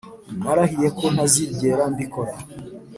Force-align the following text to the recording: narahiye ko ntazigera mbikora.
narahiye 0.41 0.87
ko 0.99 1.05
ntazigera 1.13 1.83
mbikora. 1.93 2.33